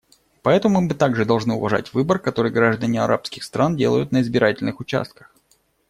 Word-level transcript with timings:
Поэтому 0.41 0.81
мы 0.81 0.95
также 0.95 1.25
должны 1.25 1.53
уважать 1.53 1.93
выбор, 1.93 2.17
который 2.17 2.49
граждане 2.49 3.03
арабских 3.03 3.43
стран 3.43 3.77
делают 3.77 4.11
на 4.11 4.21
избирательных 4.23 4.79
участках. 4.79 5.31